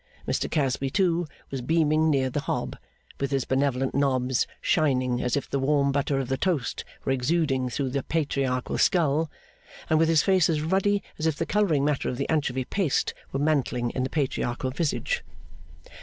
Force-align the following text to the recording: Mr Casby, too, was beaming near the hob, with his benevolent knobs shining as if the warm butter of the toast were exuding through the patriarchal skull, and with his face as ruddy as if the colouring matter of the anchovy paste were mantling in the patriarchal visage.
Mr 0.27 0.49
Casby, 0.49 0.89
too, 0.89 1.27
was 1.51 1.61
beaming 1.61 2.09
near 2.09 2.31
the 2.31 2.39
hob, 2.39 2.75
with 3.19 3.29
his 3.29 3.45
benevolent 3.45 3.93
knobs 3.93 4.47
shining 4.59 5.21
as 5.21 5.37
if 5.37 5.47
the 5.47 5.59
warm 5.59 5.91
butter 5.91 6.19
of 6.19 6.27
the 6.27 6.37
toast 6.39 6.83
were 7.05 7.11
exuding 7.11 7.69
through 7.69 7.91
the 7.91 8.01
patriarchal 8.01 8.79
skull, 8.79 9.29
and 9.91 9.99
with 9.99 10.09
his 10.09 10.23
face 10.23 10.49
as 10.49 10.61
ruddy 10.63 11.03
as 11.19 11.27
if 11.27 11.35
the 11.35 11.45
colouring 11.45 11.85
matter 11.85 12.09
of 12.09 12.17
the 12.17 12.27
anchovy 12.29 12.65
paste 12.65 13.13
were 13.31 13.37
mantling 13.39 13.91
in 13.91 14.01
the 14.01 14.09
patriarchal 14.09 14.71
visage. 14.71 15.23